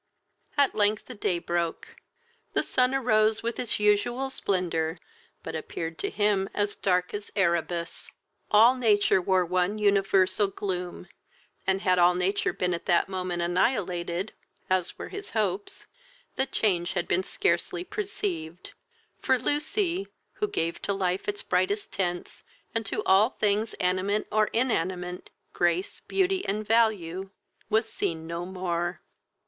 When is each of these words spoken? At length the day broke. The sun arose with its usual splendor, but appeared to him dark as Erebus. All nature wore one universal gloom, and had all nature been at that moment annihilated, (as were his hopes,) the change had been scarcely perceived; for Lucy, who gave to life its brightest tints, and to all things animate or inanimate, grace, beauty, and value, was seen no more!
At 0.57 0.73
length 0.73 1.05
the 1.05 1.13
day 1.13 1.37
broke. 1.37 1.89
The 2.53 2.63
sun 2.63 2.95
arose 2.95 3.43
with 3.43 3.59
its 3.59 3.79
usual 3.79 4.31
splendor, 4.31 4.97
but 5.43 5.55
appeared 5.55 5.99
to 5.99 6.09
him 6.09 6.49
dark 6.81 7.13
as 7.13 7.29
Erebus. 7.35 8.09
All 8.49 8.75
nature 8.75 9.21
wore 9.21 9.45
one 9.45 9.77
universal 9.77 10.47
gloom, 10.47 11.07
and 11.67 11.81
had 11.81 11.99
all 11.99 12.15
nature 12.15 12.51
been 12.51 12.73
at 12.73 12.87
that 12.87 13.09
moment 13.09 13.43
annihilated, 13.43 14.33
(as 14.71 14.97
were 14.97 15.09
his 15.09 15.29
hopes,) 15.37 15.85
the 16.35 16.47
change 16.47 16.93
had 16.93 17.07
been 17.07 17.21
scarcely 17.21 17.83
perceived; 17.83 18.71
for 19.19 19.37
Lucy, 19.37 20.07
who 20.33 20.47
gave 20.47 20.81
to 20.81 20.93
life 20.93 21.27
its 21.27 21.43
brightest 21.43 21.91
tints, 21.93 22.43
and 22.73 22.87
to 22.87 23.03
all 23.03 23.29
things 23.29 23.75
animate 23.75 24.25
or 24.31 24.47
inanimate, 24.47 25.29
grace, 25.53 25.99
beauty, 25.99 26.43
and 26.47 26.65
value, 26.67 27.29
was 27.69 27.87
seen 27.87 28.25
no 28.25 28.47
more! 28.47 28.99